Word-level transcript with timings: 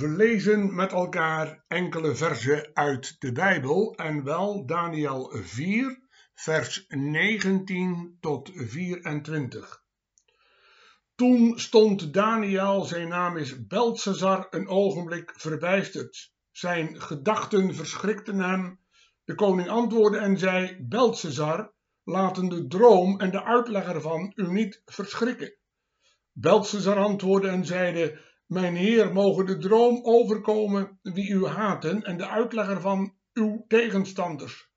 We 0.00 0.08
lezen 0.08 0.74
met 0.74 0.92
elkaar 0.92 1.64
enkele 1.68 2.14
versen 2.14 2.70
uit 2.72 3.16
de 3.18 3.32
Bijbel 3.32 3.94
en 3.96 4.24
wel 4.24 4.66
Daniel 4.66 5.32
4, 5.42 6.00
vers 6.34 6.84
19 6.88 8.16
tot 8.20 8.50
24. 8.54 9.82
Toen 11.14 11.58
stond 11.58 12.14
Daniel, 12.14 12.84
zijn 12.84 13.08
naam 13.08 13.36
is 13.36 13.66
Beltesazar, 13.66 14.46
een 14.50 14.68
ogenblik 14.68 15.32
verbijsterd. 15.36 16.32
Zijn 16.50 17.00
gedachten 17.00 17.74
verschrikten 17.74 18.38
hem. 18.38 18.80
De 19.24 19.34
koning 19.34 19.68
antwoordde 19.68 20.18
en 20.18 20.38
zei: 20.38 20.76
Beltesazar, 20.80 21.72
laten 22.04 22.48
de 22.48 22.66
droom 22.66 23.20
en 23.20 23.30
de 23.30 23.44
uitleg 23.44 23.88
ervan 23.88 24.32
u 24.34 24.52
niet 24.52 24.82
verschrikken. 24.84 25.54
Beltesazar 26.32 26.96
antwoordde 26.96 27.48
en 27.48 27.66
zeide: 27.66 28.28
mijn 28.50 28.76
heer, 28.76 29.12
mogen 29.12 29.46
de 29.46 29.58
droom 29.58 30.00
overkomen 30.02 30.98
wie 31.02 31.30
u 31.30 31.46
haten 31.46 32.02
en 32.02 32.16
de 32.16 32.28
uitlegger 32.28 32.80
van 32.80 33.14
uw 33.32 33.64
tegenstanders. 33.68 34.70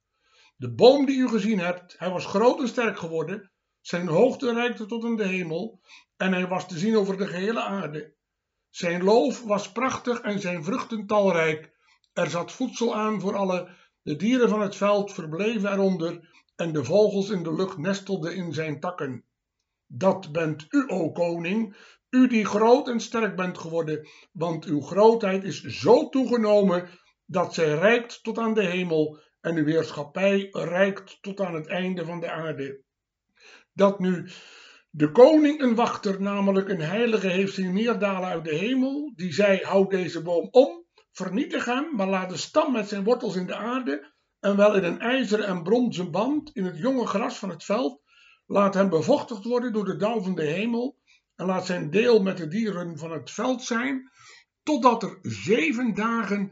De 0.56 0.74
boom 0.74 1.06
die 1.06 1.18
u 1.18 1.28
gezien 1.28 1.60
hebt, 1.60 1.96
hij 1.98 2.10
was 2.10 2.26
groot 2.26 2.60
en 2.60 2.68
sterk 2.68 2.98
geworden, 2.98 3.52
zijn 3.82 4.08
hoogte 4.08 4.54
reikte 4.54 4.86
tot 4.86 5.04
in 5.04 5.16
de 5.16 5.28
hemel 5.28 5.82
en 6.18 6.34
hij 6.34 6.48
was 6.48 6.68
te 6.68 6.78
zien 6.78 6.98
over 6.98 7.18
de 7.18 7.28
gehele 7.28 7.62
aarde. 7.62 8.14
Zijn 8.70 9.04
loof 9.04 9.44
was 9.44 9.72
prachtig 9.72 10.22
en 10.22 10.40
zijn 10.40 10.64
vruchten 10.64 11.06
talrijk. 11.06 11.72
Er 12.14 12.30
zat 12.30 12.52
voedsel 12.52 12.96
aan 12.96 13.22
voor 13.22 13.36
alle, 13.36 13.70
de 14.02 14.16
dieren 14.16 14.50
van 14.50 14.62
het 14.62 14.76
veld 14.76 15.14
verbleven 15.14 15.72
eronder 15.72 16.30
en 16.56 16.74
de 16.74 16.84
vogels 16.84 17.30
in 17.30 17.44
de 17.44 17.54
lucht 17.54 17.78
nestelden 17.78 18.36
in 18.36 18.54
zijn 18.54 18.80
takken. 18.80 19.26
Dat 19.88 20.32
bent 20.32 20.66
u, 20.70 20.84
o 20.88 21.12
koning, 21.12 21.76
u 22.14 22.28
die 22.28 22.46
groot 22.46 22.88
en 22.88 23.00
sterk 23.00 23.36
bent 23.36 23.58
geworden, 23.58 24.08
want 24.32 24.66
uw 24.66 24.82
grootheid 24.82 25.44
is 25.44 25.62
zo 25.62 26.10
toegenomen 26.10 26.90
dat 27.26 27.54
zij 27.54 27.74
reikt 27.74 28.24
tot 28.24 28.38
aan 28.38 28.54
de 28.54 28.66
hemel 28.66 29.20
en 29.42 29.56
uw 29.56 29.66
heerschappij 29.66 30.48
reikt 30.52 31.18
tot 31.22 31.42
aan 31.42 31.54
het 31.54 31.68
einde 31.68 32.06
van 32.06 32.20
de 32.20 32.32
aarde. 32.32 32.82
Dat 33.74 34.00
nu 34.00 34.30
de 34.90 35.12
koning 35.12 35.62
een 35.62 35.76
wachter, 35.76 36.22
namelijk 36.22 36.70
een 36.70 36.82
heilige, 36.82 37.28
heeft 37.28 37.54
zien 37.54 37.74
neerdalen 37.74 38.30
uit 38.30 38.44
de 38.44 38.56
hemel, 38.56 39.12
die 39.16 39.34
zei, 39.34 39.62
houd 39.62 39.90
deze 39.90 40.22
boom 40.22 40.48
om, 40.52 40.86
vernietig 41.12 41.66
hem, 41.66 41.96
maar 41.96 42.08
laat 42.08 42.30
de 42.30 42.38
stam 42.38 42.72
met 42.72 42.88
zijn 42.88 43.04
wortels 43.04 43.36
in 43.36 43.48
de 43.48 43.56
aarde, 43.56 44.14
en 44.40 44.56
wel 44.56 44.76
in 44.76 44.84
een 44.84 45.00
ijzeren 45.00 45.46
en 45.46 45.64
bronzen 45.64 46.12
band, 46.12 46.50
in 46.56 46.66
het 46.66 46.78
jonge 46.78 47.08
gras 47.08 47.38
van 47.38 47.50
het 47.50 47.64
veld, 47.64 48.02
laat 48.46 48.74
hem 48.74 48.90
bevochtigd 48.90 49.44
worden 49.44 49.74
door 49.74 49.86
de 49.86 49.96
dauw 49.96 50.22
van 50.22 50.36
de 50.36 50.46
hemel, 50.46 51.02
en 51.36 51.46
laat 51.46 51.66
zijn 51.66 51.90
deel 51.90 52.22
met 52.22 52.38
de 52.38 52.48
dieren 52.48 52.98
van 52.98 53.12
het 53.12 53.32
veld 53.32 53.64
zijn, 53.64 54.12
totdat 54.64 55.04
er 55.04 55.18
zeven 55.22 55.94
dagen, 55.94 56.52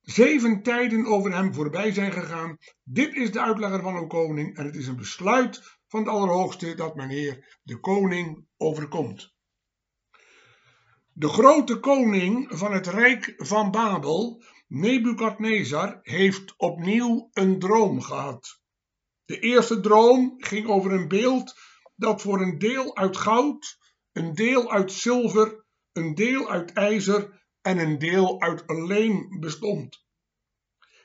zeven 0.00 0.62
tijden 0.62 1.06
over 1.06 1.32
hem 1.32 1.54
voorbij 1.54 1.92
zijn 1.92 2.12
gegaan. 2.12 2.56
Dit 2.82 3.14
is 3.14 3.32
de 3.32 3.40
uitlegger 3.40 3.82
van 3.82 3.96
uw 3.96 4.06
koning 4.06 4.56
en 4.56 4.64
het 4.64 4.76
is 4.76 4.86
een 4.86 4.96
besluit 4.96 5.78
van 5.88 6.04
de 6.04 6.10
Allerhoogste 6.10 6.74
dat 6.74 6.94
mijn 6.94 7.10
Heer 7.10 7.58
de 7.62 7.80
koning 7.80 8.46
overkomt. 8.56 9.34
De 11.12 11.28
grote 11.28 11.80
koning 11.80 12.46
van 12.48 12.72
het 12.72 12.86
rijk 12.86 13.34
van 13.36 13.70
Babel, 13.70 14.44
Nebukadnezar, 14.66 15.98
heeft 16.02 16.54
opnieuw 16.56 17.28
een 17.32 17.58
droom 17.58 18.00
gehad. 18.00 18.60
De 19.24 19.38
eerste 19.38 19.80
droom 19.80 20.34
ging 20.36 20.68
over 20.68 20.92
een 20.92 21.08
beeld 21.08 21.54
dat 21.96 22.22
voor 22.22 22.40
een 22.40 22.58
deel 22.58 22.96
uit 22.96 23.16
goud, 23.16 23.78
een 24.12 24.34
deel 24.34 24.70
uit 24.70 24.92
zilver, 24.92 25.64
een 25.92 26.14
deel 26.14 26.50
uit 26.50 26.72
ijzer 26.72 27.44
en 27.60 27.78
een 27.78 27.98
deel 27.98 28.40
uit 28.40 28.62
leem 28.66 29.40
bestond. 29.40 30.04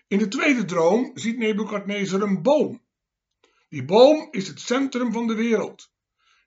In 0.07 0.17
de 0.17 0.27
tweede 0.27 0.65
droom 0.65 1.11
ziet 1.13 1.37
Nebukadnezar 1.37 2.21
een 2.21 2.41
boom. 2.41 2.85
Die 3.69 3.85
boom 3.85 4.27
is 4.31 4.47
het 4.47 4.59
centrum 4.59 5.11
van 5.11 5.27
de 5.27 5.35
wereld. 5.35 5.91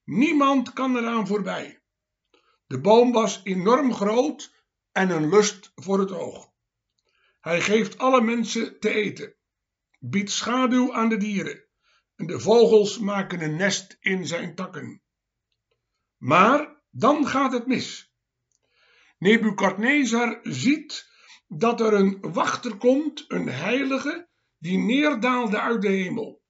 Niemand 0.04 0.72
kan 0.72 0.97
eraan 0.97 1.27
voorbij. 1.27 1.83
De 2.66 2.81
boom 2.81 3.12
was 3.12 3.41
enorm 3.44 3.93
groot 3.94 4.54
en 4.93 5.10
een 5.10 5.28
lust 5.28 5.72
voor 5.75 5.99
het 5.99 6.12
oog. 6.12 6.53
Hij 7.41 7.60
geeft 7.60 7.99
alle 7.99 8.21
mensen 8.21 8.81
te 8.81 8.94
eten, 8.94 9.34
biedt 9.99 10.31
schaduw 10.31 10.94
aan 10.94 11.09
de 11.09 11.16
dieren 11.16 11.63
en 12.16 12.26
de 12.26 12.41
vogels 12.41 12.98
maken 12.98 13.42
een 13.42 13.56
nest 13.56 13.97
in 14.00 14.26
zijn 14.26 14.54
takken. 14.54 15.02
Maar 16.16 16.82
dan 16.91 17.26
gaat 17.26 17.52
het 17.52 17.66
mis. 17.66 18.12
Nebukadnezar 19.19 20.41
ziet 20.42 21.10
dat 21.47 21.80
er 21.80 21.92
een 21.92 22.19
wachter 22.20 22.76
komt, 22.76 23.24
een 23.28 23.48
heilige, 23.48 24.28
die 24.58 24.78
neerdaalde 24.78 25.60
uit 25.60 25.82
de 25.82 25.88
hemel. 25.88 26.42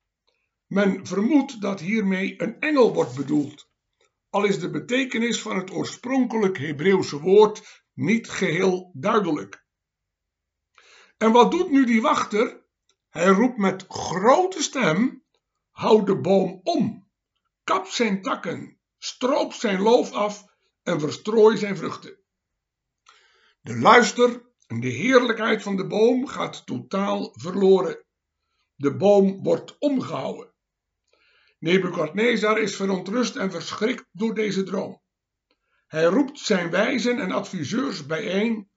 Men 0.66 1.06
vermoedt 1.06 1.60
dat 1.60 1.80
hiermee 1.80 2.42
een 2.42 2.60
engel 2.60 2.94
wordt 2.94 3.14
bedoeld, 3.14 3.69
al 4.34 4.44
is 4.44 4.58
de 4.58 4.70
betekenis 4.70 5.41
van 5.41 5.56
het 5.56 5.70
oorspronkelijk 5.70 6.58
Hebreeuwse 6.58 7.20
woord 7.20 7.82
niet 7.92 8.30
geheel 8.30 8.91
duidelijk. 8.94 9.64
En 11.16 11.32
wat 11.32 11.50
doet 11.50 11.70
nu 11.70 11.84
die 11.84 12.03
wachter? 12.03 12.66
Hij 13.08 13.26
roept 13.26 13.56
met 13.56 13.84
grote 13.88 14.62
stem 14.62 15.23
Houd 15.74 16.06
de 16.06 16.20
boom 16.20 16.60
om, 16.62 17.08
kap 17.64 17.86
zijn 17.86 18.22
takken, 18.22 18.78
stroop 18.98 19.52
zijn 19.52 19.80
loof 19.80 20.12
af 20.12 20.44
en 20.82 21.00
verstrooi 21.00 21.56
zijn 21.56 21.76
vruchten. 21.76 22.18
De 23.60 23.78
luister 23.78 24.42
en 24.66 24.80
de 24.80 24.88
heerlijkheid 24.88 25.62
van 25.62 25.76
de 25.76 25.86
boom 25.86 26.26
gaat 26.26 26.66
totaal 26.66 27.32
verloren. 27.32 28.04
De 28.74 28.96
boom 28.96 29.42
wordt 29.42 29.78
omgehouden. 29.78 30.52
Nebukadnezar 31.58 32.60
is 32.60 32.76
verontrust 32.76 33.36
en 33.36 33.50
verschrikt 33.50 34.06
door 34.12 34.34
deze 34.34 34.62
droom. 34.62 35.02
Hij 35.86 36.04
roept 36.04 36.38
zijn 36.38 36.70
wijzen 36.70 37.18
en 37.18 37.30
adviseurs 37.30 38.06
bijeen, 38.06 38.70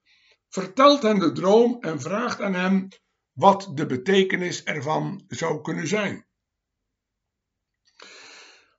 vertelt 0.48 1.02
hen 1.02 1.18
de 1.18 1.32
droom 1.32 1.80
en 1.80 2.00
vraagt 2.00 2.40
aan 2.40 2.54
hem 2.54 2.88
wat 3.32 3.70
de 3.74 3.86
betekenis 3.86 4.64
ervan 4.64 5.24
zou 5.28 5.60
kunnen 5.60 5.86
zijn. 5.86 6.27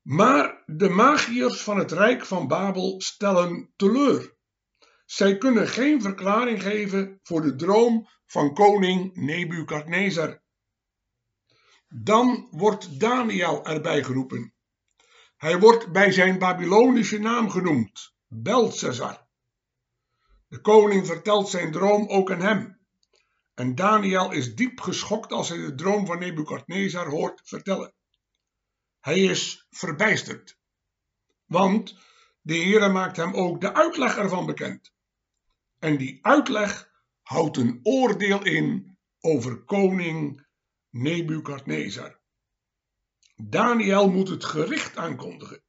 Maar 0.09 0.63
de 0.65 0.89
magiërs 0.89 1.61
van 1.61 1.77
het 1.77 1.91
Rijk 1.91 2.25
van 2.25 2.47
Babel 2.47 3.01
stellen 3.01 3.73
teleur. 3.75 4.35
Zij 5.05 5.37
kunnen 5.37 5.67
geen 5.67 6.01
verklaring 6.01 6.61
geven 6.61 7.19
voor 7.23 7.41
de 7.41 7.55
droom 7.55 8.07
van 8.25 8.53
koning 8.53 9.15
Nebukadnezar. 9.15 10.41
Dan 11.87 12.47
wordt 12.51 12.99
Daniel 12.99 13.65
erbij 13.65 14.03
geroepen. 14.03 14.53
Hij 15.37 15.59
wordt 15.59 15.91
bij 15.91 16.11
zijn 16.11 16.39
Babylonische 16.39 17.19
naam 17.19 17.49
genoemd, 17.49 18.13
Belshazzar. 18.27 19.27
De 20.47 20.61
koning 20.61 21.05
vertelt 21.05 21.49
zijn 21.49 21.71
droom 21.71 22.07
ook 22.07 22.31
aan 22.31 22.41
hem. 22.41 22.79
En 23.53 23.75
Daniel 23.75 24.31
is 24.31 24.55
diep 24.55 24.79
geschokt 24.79 25.31
als 25.31 25.49
hij 25.49 25.57
de 25.57 25.75
droom 25.75 26.05
van 26.05 26.19
Nebukadnezar 26.19 27.07
hoort 27.07 27.41
vertellen. 27.43 27.93
Hij 29.09 29.19
is 29.19 29.67
verbijsterd. 29.69 30.57
Want 31.45 31.97
de 32.41 32.55
Heere 32.55 32.89
maakt 32.89 33.17
hem 33.17 33.33
ook 33.33 33.61
de 33.61 33.73
uitleg 33.73 34.17
ervan 34.17 34.45
bekend. 34.45 34.93
En 35.79 35.97
die 35.97 36.19
uitleg 36.21 36.91
houdt 37.21 37.57
een 37.57 37.79
oordeel 37.83 38.45
in 38.45 38.97
over 39.19 39.63
koning 39.63 40.47
Nebukadnezar. 40.89 42.19
Daniel 43.35 44.09
moet 44.09 44.27
het 44.27 44.45
gericht 44.45 44.97
aankondigen. 44.97 45.63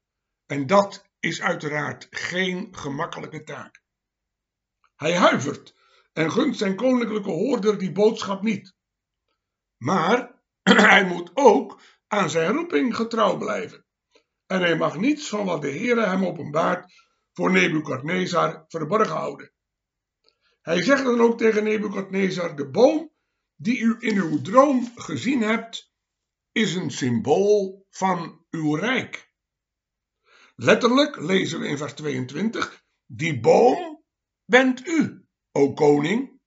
En 0.46 0.66
dat 0.66 1.08
is 1.20 1.40
uiteraard 1.40 2.06
geen 2.10 2.76
gemakkelijke 2.76 3.42
taak. 3.42 3.82
Hij 4.96 5.16
huivert 5.16 5.74
en 6.12 6.30
gunt 6.30 6.56
zijn 6.56 6.76
koninklijke 6.76 7.30
hoorder 7.30 7.78
die 7.78 7.92
boodschap 7.92 8.42
niet. 8.42 8.74
Maar 9.76 10.42
hij 10.62 11.04
moet 11.04 11.30
ook 11.34 11.80
aan 12.10 12.30
zijn 12.30 12.52
roeping 12.52 12.96
getrouw 12.96 13.36
blijven. 13.36 13.84
En 14.46 14.60
hij 14.60 14.76
mag 14.76 14.96
niets 14.96 15.28
van 15.28 15.44
wat 15.46 15.62
de 15.62 15.70
Heere 15.70 16.06
hem 16.06 16.24
openbaart 16.26 16.92
voor 17.32 17.50
Nebukadnezar 17.50 18.64
verborgen 18.68 19.16
houden. 19.16 19.52
Hij 20.62 20.82
zegt 20.82 21.04
dan 21.04 21.20
ook 21.20 21.38
tegen 21.38 21.64
Nebukadnezar: 21.64 22.56
De 22.56 22.70
boom 22.70 23.12
die 23.56 23.78
u 23.78 23.96
in 23.98 24.16
uw 24.16 24.40
droom 24.40 24.92
gezien 24.94 25.42
hebt, 25.42 25.92
is 26.52 26.74
een 26.74 26.90
symbool 26.90 27.86
van 27.90 28.44
uw 28.50 28.74
rijk. 28.74 29.32
Letterlijk 30.54 31.16
lezen 31.16 31.60
we 31.60 31.66
in 31.66 31.78
vers 31.78 31.92
22: 31.92 32.84
Die 33.06 33.40
boom 33.40 34.04
bent 34.44 34.86
u, 34.86 35.24
o 35.52 35.72
koning. 35.72 36.40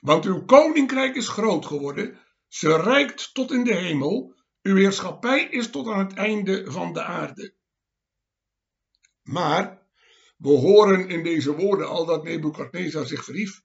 Want 0.00 0.24
uw 0.24 0.44
koninkrijk 0.44 1.16
is 1.16 1.28
groot 1.28 1.66
geworden, 1.66 2.23
ze 2.54 2.76
reikt 2.76 3.34
tot 3.34 3.50
in 3.50 3.64
de 3.64 3.74
hemel, 3.74 4.34
uw 4.62 4.76
heerschappij 4.76 5.44
is 5.44 5.70
tot 5.70 5.88
aan 5.88 5.98
het 5.98 6.14
einde 6.14 6.70
van 6.70 6.92
de 6.92 7.02
aarde. 7.02 7.54
Maar 9.22 9.86
we 10.36 10.48
horen 10.48 11.08
in 11.08 11.22
deze 11.22 11.56
woorden 11.56 11.88
al 11.88 12.06
dat 12.06 12.24
Nebukadnezar 12.24 13.06
zich 13.06 13.24
verhief, 13.24 13.62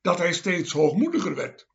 dat 0.00 0.18
hij 0.18 0.32
steeds 0.32 0.72
hoogmoediger 0.72 1.34
werd 1.34 1.68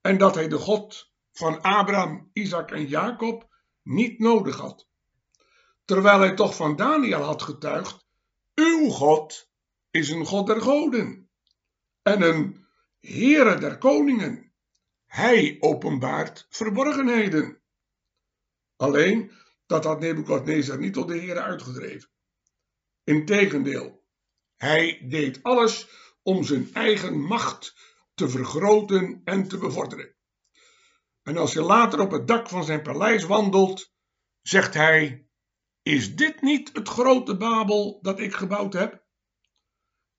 en 0.00 0.18
dat 0.18 0.34
hij 0.34 0.48
de 0.48 0.58
God 0.58 1.12
van 1.32 1.62
Abraham, 1.62 2.30
Isaac 2.32 2.70
en 2.70 2.86
Jacob 2.86 3.48
niet 3.82 4.18
nodig 4.18 4.56
had. 4.56 4.88
Terwijl 5.84 6.18
hij 6.18 6.34
toch 6.34 6.56
van 6.56 6.76
Daniel 6.76 7.22
had 7.22 7.42
getuigd: 7.42 8.06
Uw 8.54 8.88
God 8.88 9.50
is 9.90 10.10
een 10.10 10.26
God 10.26 10.46
der 10.46 10.60
goden 10.60 11.30
en 12.02 12.22
een 12.22 12.66
Heere 13.00 13.58
der 13.58 13.78
koningen. 13.78 14.45
Hij 15.16 15.56
openbaart 15.60 16.46
verborgenheden. 16.48 17.62
Alleen, 18.76 19.32
dat 19.66 19.84
had 19.84 20.00
Nebukadnezar 20.00 20.78
niet 20.78 20.92
tot 20.92 21.08
de 21.08 21.18
Heere 21.18 21.40
uitgedreven. 21.40 22.10
Integendeel, 23.04 24.04
hij 24.56 25.06
deed 25.08 25.42
alles 25.42 25.88
om 26.22 26.44
zijn 26.44 26.74
eigen 26.74 27.20
macht 27.20 27.74
te 28.14 28.28
vergroten 28.28 29.20
en 29.24 29.48
te 29.48 29.58
bevorderen. 29.58 30.14
En 31.22 31.36
als 31.36 31.52
je 31.52 31.62
later 31.62 32.00
op 32.00 32.10
het 32.10 32.28
dak 32.28 32.48
van 32.48 32.64
zijn 32.64 32.82
paleis 32.82 33.24
wandelt, 33.24 33.92
zegt 34.42 34.74
hij: 34.74 35.28
Is 35.82 36.16
dit 36.16 36.42
niet 36.42 36.70
het 36.72 36.88
grote 36.88 37.36
Babel 37.36 37.98
dat 38.02 38.20
ik 38.20 38.34
gebouwd 38.34 38.72
heb? 38.72 39.04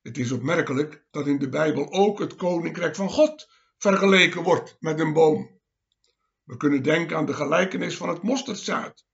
Het 0.02 0.18
is 0.18 0.32
opmerkelijk 0.32 1.06
dat 1.12 1.28
in 1.28 1.40
de 1.40 1.50
Bijbel 1.50 1.92
ook 1.92 2.20
het 2.20 2.36
koninkrijk 2.36 2.96
van 2.96 3.10
God 3.10 3.57
vergeleken 3.78 4.44
wordt 4.44 4.78
met 4.80 5.00
een 5.00 5.14
boom. 5.14 5.60
We 6.44 6.58
kunnen 6.58 6.84
denken 6.84 7.18
aan 7.18 7.26
de 7.26 7.34
gelijkenis 7.34 7.98
van 7.98 8.10
het 8.10 8.22
mosterdzaad. 8.22 9.06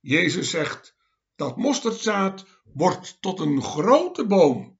Jezus 0.00 0.50
zegt: 0.50 0.96
Dat 1.36 1.56
mosterdzaad 1.56 2.46
wordt 2.64 3.20
tot 3.20 3.40
een 3.40 3.62
grote 3.62 4.26
boom, 4.26 4.78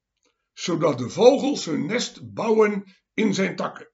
zodat 0.53 0.99
de 0.99 1.11
vogels 1.11 1.65
hun 1.65 1.87
nest 1.87 2.35
bouwen 2.35 2.85
in 3.15 3.35
zijn 3.35 3.57
takken. 3.57 3.91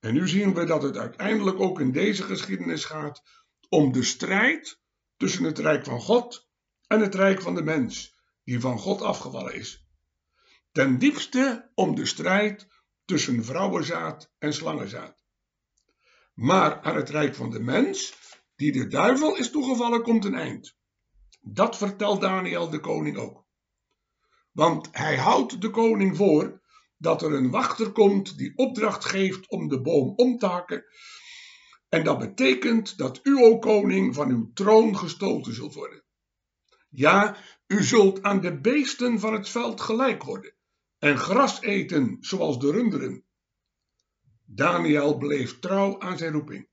En 0.00 0.14
nu 0.14 0.28
zien 0.28 0.54
we 0.54 0.64
dat 0.64 0.82
het 0.82 0.96
uiteindelijk 0.96 1.60
ook 1.60 1.80
in 1.80 1.92
deze 1.92 2.22
geschiedenis 2.22 2.84
gaat 2.84 3.22
om 3.68 3.92
de 3.92 4.02
strijd 4.02 4.80
tussen 5.16 5.44
het 5.44 5.58
rijk 5.58 5.84
van 5.84 6.00
God 6.00 6.48
en 6.86 7.00
het 7.00 7.14
rijk 7.14 7.42
van 7.42 7.54
de 7.54 7.62
mens, 7.62 8.18
die 8.44 8.60
van 8.60 8.78
God 8.78 9.02
afgevallen 9.02 9.54
is. 9.54 9.86
Ten 10.72 10.98
diepste 10.98 11.70
om 11.74 11.94
de 11.94 12.06
strijd 12.06 12.66
tussen 13.08 13.44
vrouwenzaad 13.44 14.32
en 14.38 14.52
slangenzaad. 14.52 15.16
Maar 16.34 16.80
aan 16.80 16.96
het 16.96 17.10
rijk 17.10 17.34
van 17.34 17.50
de 17.50 17.60
mens, 17.60 18.14
die 18.56 18.72
de 18.72 18.86
duivel 18.86 19.36
is 19.36 19.50
toegevallen, 19.50 20.02
komt 20.02 20.24
een 20.24 20.34
eind. 20.34 20.76
Dat 21.40 21.76
vertelt 21.76 22.20
Daniel 22.20 22.70
de 22.70 22.80
koning 22.80 23.16
ook. 23.16 23.46
Want 24.52 24.88
hij 24.92 25.16
houdt 25.16 25.60
de 25.60 25.70
koning 25.70 26.16
voor 26.16 26.60
dat 26.96 27.22
er 27.22 27.34
een 27.34 27.50
wachter 27.50 27.92
komt 27.92 28.38
die 28.38 28.56
opdracht 28.56 29.04
geeft 29.04 29.50
om 29.50 29.68
de 29.68 29.80
boom 29.80 30.12
om 30.16 30.38
te 30.38 30.46
hakken. 30.46 30.84
En 31.88 32.04
dat 32.04 32.18
betekent 32.18 32.98
dat 32.98 33.20
u, 33.22 33.36
o 33.36 33.58
koning, 33.58 34.14
van 34.14 34.30
uw 34.30 34.50
troon 34.52 34.96
gestoten 34.96 35.54
zult 35.54 35.74
worden. 35.74 36.04
Ja, 36.88 37.36
u 37.66 37.82
zult 37.82 38.22
aan 38.22 38.40
de 38.40 38.60
beesten 38.60 39.20
van 39.20 39.32
het 39.32 39.48
veld 39.48 39.80
gelijk 39.80 40.22
worden 40.22 40.57
en 40.98 41.18
gras 41.18 41.60
eten 41.60 42.16
zoals 42.20 42.58
de 42.58 42.70
runderen. 42.70 43.24
Daniel 44.44 45.16
bleef 45.16 45.58
trouw 45.58 46.00
aan 46.00 46.18
zijn 46.18 46.32
roeping. 46.32 46.68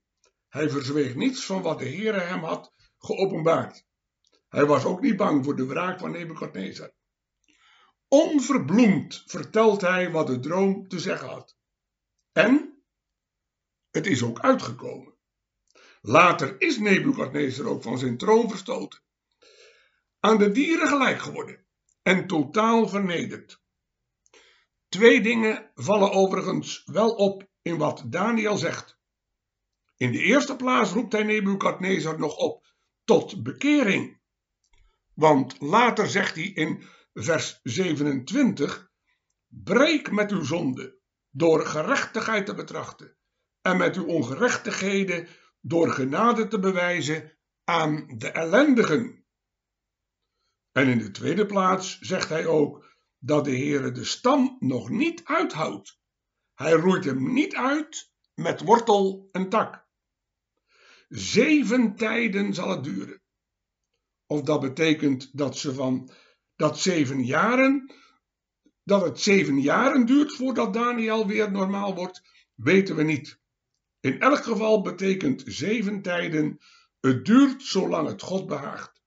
Hij 0.48 0.70
verzweeg 0.70 1.14
niets 1.14 1.44
van 1.44 1.62
wat 1.62 1.78
de 1.78 1.84
Heere 1.84 2.20
hem 2.20 2.44
had 2.44 2.72
geopenbaard. 2.98 3.84
Hij 4.48 4.66
was 4.66 4.84
ook 4.84 5.00
niet 5.00 5.16
bang 5.16 5.44
voor 5.44 5.56
de 5.56 5.66
wraak 5.66 5.98
van 5.98 6.10
Nebukadnezar. 6.10 6.92
Onverbloemd 8.08 9.22
vertelt 9.26 9.80
hij 9.80 10.10
wat 10.10 10.26
de 10.26 10.38
droom 10.38 10.88
te 10.88 10.98
zeggen 10.98 11.28
had. 11.28 11.56
En 12.32 12.82
het 13.90 14.06
is 14.06 14.22
ook 14.22 14.40
uitgekomen. 14.40 15.14
Later 16.00 16.60
is 16.60 16.78
Nebukadnezar 16.78 17.66
ook 17.66 17.82
van 17.82 17.98
zijn 17.98 18.16
troon 18.16 18.50
verstoten. 18.50 19.00
Aan 20.20 20.38
de 20.38 20.50
dieren 20.50 20.88
gelijk 20.88 21.18
geworden 21.18 21.66
en 22.02 22.26
totaal 22.26 22.88
vernederd. 22.88 23.64
Twee 24.88 25.20
dingen 25.20 25.70
vallen 25.74 26.12
overigens 26.12 26.82
wel 26.84 27.10
op 27.10 27.48
in 27.62 27.76
wat 27.76 28.02
Daniel 28.06 28.56
zegt. 28.56 28.98
In 29.96 30.12
de 30.12 30.22
eerste 30.22 30.56
plaats 30.56 30.92
roept 30.92 31.12
hij 31.12 31.22
Nebukadnezar 31.22 32.18
nog 32.18 32.36
op 32.36 32.66
tot 33.04 33.42
bekering. 33.42 34.20
Want 35.14 35.60
later 35.60 36.08
zegt 36.08 36.34
hij 36.34 36.44
in 36.44 36.84
vers 37.12 37.60
27: 37.62 38.90
Breek 39.46 40.10
met 40.10 40.30
uw 40.30 40.42
zonde 40.42 40.98
door 41.30 41.66
gerechtigheid 41.66 42.46
te 42.46 42.54
betrachten 42.54 43.16
en 43.60 43.76
met 43.76 43.96
uw 43.96 44.06
ongerechtigheden 44.06 45.28
door 45.60 45.90
genade 45.90 46.48
te 46.48 46.58
bewijzen 46.58 47.38
aan 47.64 48.06
de 48.16 48.30
ellendigen. 48.30 49.24
En 50.72 50.88
in 50.88 50.98
de 50.98 51.10
tweede 51.10 51.46
plaats 51.46 51.98
zegt 51.98 52.28
hij 52.28 52.46
ook 52.46 52.95
dat 53.26 53.44
de 53.44 53.56
Heere 53.56 53.92
de 53.92 54.04
stam 54.04 54.56
nog 54.58 54.88
niet 54.88 55.24
uithoudt. 55.24 55.98
Hij 56.54 56.72
roeit 56.72 57.04
hem 57.04 57.32
niet 57.32 57.54
uit 57.54 58.10
met 58.34 58.62
wortel 58.62 59.28
en 59.32 59.48
tak. 59.48 59.86
Zeven 61.08 61.96
tijden 61.96 62.54
zal 62.54 62.70
het 62.70 62.84
duren. 62.84 63.22
Of 64.26 64.42
dat 64.42 64.60
betekent 64.60 65.36
dat 65.36 65.56
ze 65.56 65.74
van 65.74 66.10
dat 66.56 66.78
zeven 66.78 67.24
jaren, 67.24 67.92
dat 68.82 69.02
het 69.02 69.20
zeven 69.20 69.60
jaren 69.60 70.06
duurt 70.06 70.32
voordat 70.32 70.74
Daniel 70.74 71.26
weer 71.26 71.50
normaal 71.50 71.94
wordt, 71.94 72.22
weten 72.54 72.96
we 72.96 73.02
niet. 73.02 73.40
In 74.00 74.20
elk 74.20 74.44
geval 74.44 74.82
betekent 74.82 75.42
zeven 75.46 76.02
tijden, 76.02 76.58
het 77.00 77.24
duurt 77.24 77.62
zolang 77.62 78.08
het 78.08 78.22
God 78.22 78.46
behaagt. 78.46 79.02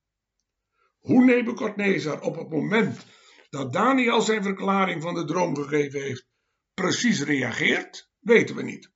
Hoe 1.00 1.24
Nebukadnezar 1.24 2.22
op 2.22 2.36
het 2.36 2.50
moment 2.50 3.06
dat 3.50 3.74
Daniel 3.74 4.22
zijn 4.22 4.44
verklaring 4.44 5.02
van 5.02 5.14
de 5.14 5.26
droom 5.26 5.56
gegeven 5.56 6.02
heeft, 6.02 6.28
precies 6.74 7.24
reageert, 7.24 8.12
weten 8.20 8.56
we 8.56 8.62
niet. 8.62 8.92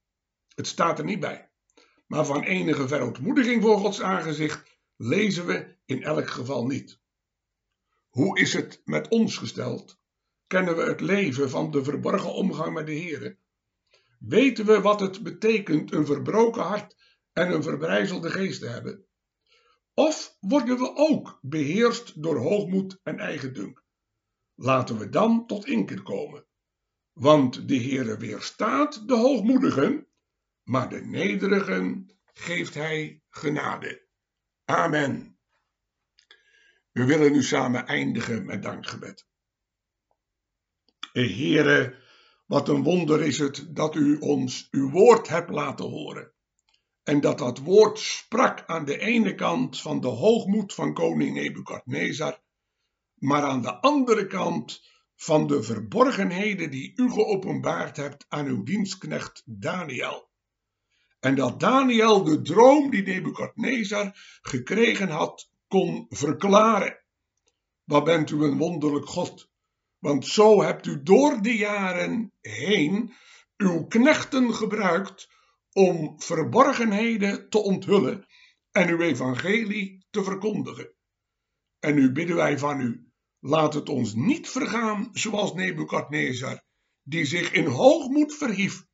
Het 0.56 0.68
staat 0.68 1.00
er 1.00 1.06
niet 1.06 1.20
bij. 1.20 1.52
Maar 2.08 2.26
van 2.26 2.44
enige 2.44 2.88
verontmoediging 2.88 3.62
voor 3.62 3.78
Gods 3.78 4.02
aangezicht 4.02 4.80
lezen 4.96 5.46
we 5.46 5.76
in 5.86 6.04
elk 6.04 6.30
geval 6.30 6.66
niet. 6.66 7.02
Hoe 8.10 8.40
is 8.40 8.54
het 8.54 8.82
met 8.86 9.08
ons 9.08 9.38
gesteld? 9.38 10.02
Kennen 10.48 10.76
we 10.76 10.84
het 10.84 11.02
leven 11.02 11.50
van 11.50 11.72
de 11.72 11.84
verborgen 11.84 12.34
omgang 12.34 12.74
met 12.74 12.86
de 12.86 12.94
Heer? 12.94 13.40
Weten 14.20 14.66
we 14.66 14.82
wat 14.82 15.00
het 15.00 15.24
betekent 15.24 15.94
een 15.94 16.06
verbroken 16.06 16.62
hart 16.62 16.96
en 17.32 17.52
een 17.52 17.64
verbrijzelde 17.64 18.30
geest 18.30 18.60
te 18.60 18.68
hebben? 18.68 19.06
Of 19.94 20.38
worden 20.40 20.78
we 20.78 20.96
ook 20.96 21.40
beheerst 21.42 22.24
door 22.24 22.38
hoogmoed 22.38 23.00
en 23.04 23.20
eigendunk? 23.20 23.83
Laten 24.56 24.98
we 24.98 25.10
dan 25.10 25.48
tot 25.48 25.66
inkeer 25.66 26.02
komen. 26.02 26.46
Want 27.14 27.68
de 27.68 27.76
Heere 27.76 28.18
weerstaat 28.18 29.08
de 29.08 29.16
hoogmoedigen, 29.16 30.08
maar 30.64 30.90
de 30.90 31.02
nederigen 31.02 32.14
geeft 32.34 32.74
hij 32.74 33.22
genade. 33.30 34.08
Amen. 34.66 35.38
We 36.92 37.06
willen 37.06 37.32
nu 37.32 37.44
samen 37.44 37.88
eindigen 37.88 38.46
met 38.46 38.64
dankgebed. 38.64 39.28
Heere, 41.12 42.02
wat 42.46 42.70
een 42.70 42.84
wonder 42.84 43.22
is 43.22 43.40
het 43.40 43.76
dat 43.76 43.96
u 43.96 44.18
ons 44.20 44.68
uw 44.72 44.90
woord 44.90 45.28
hebt 45.28 45.50
laten 45.50 45.86
horen. 45.86 46.34
En 47.04 47.22
dat 47.22 47.38
dat 47.38 47.58
woord 47.58 48.00
sprak 48.00 48.64
aan 48.66 48.86
de 48.86 48.98
ene 48.98 49.36
kant 49.36 49.82
van 49.82 50.02
de 50.02 50.08
hoogmoed 50.08 50.74
van 50.74 50.94
koning 50.94 51.34
Nebukadnezar, 51.34 52.42
maar 53.24 53.44
aan 53.44 53.62
de 53.62 53.74
andere 53.82 54.28
kant 54.28 54.82
van 55.16 55.48
de 55.48 55.64
verborgenheden 55.64 56.72
die 56.72 56.94
u 56.96 57.12
geopenbaard 57.12 57.98
hebt 57.98 58.26
aan 58.30 58.46
uw 58.46 58.64
dienstknecht 58.64 59.44
Daniel. 59.46 60.30
En 61.20 61.36
dat 61.36 61.60
Daniel 61.60 62.24
de 62.24 62.42
droom 62.42 62.90
die 62.90 63.04
Nebukadnezar 63.04 64.12
gekregen 64.42 65.10
had 65.10 65.50
kon 65.68 66.06
verklaren. 66.10 67.00
Wat 67.84 68.04
bent 68.04 68.30
u 68.30 68.44
een 68.44 68.58
wonderlijk 68.58 69.08
God? 69.08 69.50
Want 70.00 70.28
zo 70.28 70.62
hebt 70.62 70.86
u 70.86 71.04
door 71.04 71.42
de 71.42 71.56
jaren 71.56 72.32
heen 72.42 73.14
uw 73.58 73.86
knechten 73.86 74.54
gebruikt 74.54 75.30
om 75.72 76.22
verborgenheden 76.22 77.50
te 77.50 77.58
onthullen 77.58 78.26
en 78.72 78.90
uw 78.90 79.00
evangelie 79.00 80.06
te 80.10 80.24
verkondigen. 80.24 80.94
En 81.80 81.96
nu 81.96 82.12
bidden 82.12 82.36
wij 82.36 82.60
van 82.60 82.82
u, 82.82 83.13
laat 83.46 83.74
het 83.74 83.90
ons 83.90 84.14
niet 84.14 84.50
vergaan 84.50 85.10
zoals 85.12 85.54
Nebukadnezar, 85.54 86.64
die 87.02 87.26
zich 87.26 87.52
in 87.52 87.66
hoogmoed 87.66 88.36
verhief, 88.36 88.86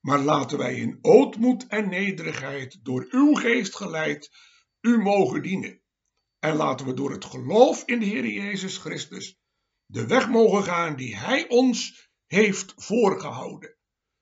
maar 0.00 0.18
laten 0.18 0.58
wij 0.58 0.74
in 0.74 0.98
ootmoed 1.00 1.66
en 1.66 1.88
nederigheid 1.88 2.78
door 2.84 3.06
uw 3.10 3.34
geest 3.34 3.76
geleid 3.76 4.30
u 4.80 4.98
mogen 4.98 5.42
dienen. 5.42 5.82
En 6.38 6.56
laten 6.56 6.86
we 6.86 6.94
door 6.94 7.10
het 7.10 7.24
geloof 7.24 7.82
in 7.84 7.98
de 7.98 8.06
Heer 8.06 8.26
Jezus 8.26 8.76
Christus 8.76 9.38
de 9.86 10.06
weg 10.06 10.28
mogen 10.28 10.62
gaan 10.62 10.96
die 10.96 11.16
Hij 11.16 11.48
ons 11.48 12.08
heeft 12.26 12.72
voorgehouden. 12.76 13.76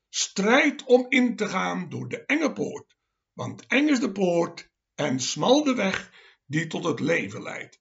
Strijd 0.08 0.84
om 0.84 1.06
in 1.08 1.36
te 1.36 1.48
gaan 1.48 1.88
door 1.88 2.08
de 2.08 2.24
enge 2.24 2.52
poort, 2.52 2.96
want 3.32 3.66
eng 3.66 3.88
is 3.88 4.00
de 4.00 4.12
poort 4.12 4.70
en 4.94 5.20
smal 5.20 5.64
de 5.64 5.74
weg 5.74 6.12
die 6.46 6.66
tot 6.66 6.84
het 6.84 7.00
leven 7.00 7.42
leidt. 7.42 7.80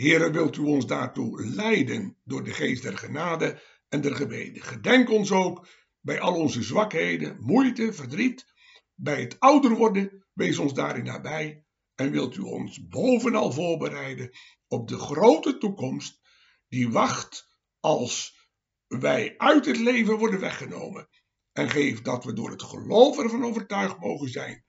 Heere, 0.00 0.30
wilt 0.30 0.56
u 0.56 0.60
ons 0.60 0.86
daartoe 0.86 1.44
leiden 1.44 2.16
door 2.24 2.44
de 2.44 2.52
geest 2.52 2.82
der 2.82 2.98
genade 2.98 3.62
en 3.88 4.00
der 4.00 4.14
gebeden. 4.16 4.62
Gedenk 4.62 5.10
ons 5.10 5.32
ook 5.32 5.68
bij 6.00 6.20
al 6.20 6.34
onze 6.34 6.62
zwakheden, 6.62 7.36
moeite, 7.40 7.92
verdriet, 7.92 8.46
bij 8.94 9.20
het 9.20 9.40
ouder 9.40 9.76
worden, 9.76 10.26
wees 10.32 10.58
ons 10.58 10.74
daarin 10.74 11.04
nabij 11.04 11.64
en 11.94 12.10
wilt 12.10 12.36
u 12.36 12.40
ons 12.40 12.88
bovenal 12.88 13.52
voorbereiden 13.52 14.30
op 14.68 14.88
de 14.88 14.98
grote 14.98 15.58
toekomst 15.58 16.20
die 16.68 16.90
wacht 16.90 17.48
als 17.80 18.38
wij 18.86 19.34
uit 19.36 19.66
het 19.66 19.78
leven 19.78 20.18
worden 20.18 20.40
weggenomen. 20.40 21.08
En 21.52 21.70
geef 21.70 22.02
dat 22.02 22.24
we 22.24 22.32
door 22.32 22.50
het 22.50 22.62
geloof 22.62 23.18
ervan 23.18 23.44
overtuigd 23.44 23.98
mogen 23.98 24.28
zijn 24.28 24.64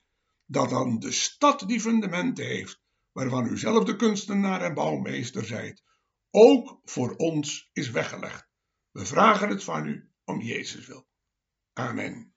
dat 0.46 0.70
dan 0.70 1.00
de 1.00 1.12
stad 1.12 1.68
die 1.68 1.80
fundamenten 1.80 2.46
heeft, 2.46 2.81
waarvan 3.12 3.48
u 3.48 3.58
zelf 3.58 3.84
de 3.84 3.96
kunstenaar 3.96 4.62
en 4.62 4.74
bouwmeester 4.74 5.46
zijt, 5.46 5.84
ook 6.30 6.80
voor 6.84 7.16
ons 7.16 7.70
is 7.74 7.90
weggelegd. 7.90 8.50
We 8.92 9.06
vragen 9.06 9.50
het 9.50 9.64
van 9.64 9.88
u 9.88 10.12
om 10.24 10.42
Jezus 10.42 10.88
wil. 10.88 11.08
Amen. 11.74 12.34